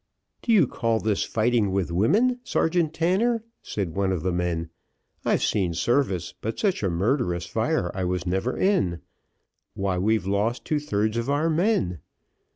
"Do 0.41 0.51
you 0.51 0.65
call 0.65 0.99
this 0.99 1.23
fighting 1.25 1.71
with 1.71 1.91
women, 1.91 2.39
Sergeant 2.43 2.91
Tanner?" 2.91 3.43
said 3.61 3.95
one 3.95 4.11
of 4.11 4.23
the 4.23 4.31
men. 4.31 4.71
"I've 5.23 5.43
seen 5.43 5.75
service, 5.75 6.33
but 6.41 6.57
such 6.57 6.81
a 6.81 6.89
murderous 6.89 7.45
fire 7.45 7.91
I 7.93 8.05
was 8.05 8.25
never 8.25 8.57
in. 8.57 9.01
Why, 9.75 9.99
we've 9.99 10.25
lost 10.25 10.65
two 10.65 10.79
thirds 10.79 11.17
of 11.17 11.29
our 11.29 11.51
men." 11.51 11.99